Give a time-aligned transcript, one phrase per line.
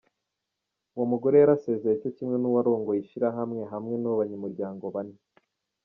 [0.95, 5.17] Uwo mugore yarasezeye co kimwe n'uwurongoye ishirahamwe hamwe n'abanyamuryango bane.